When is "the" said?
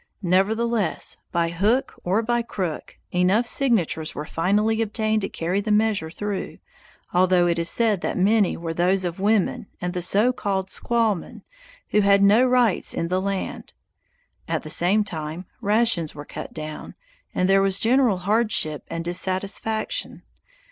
5.61-5.69, 9.93-10.01, 13.09-13.21, 14.63-14.71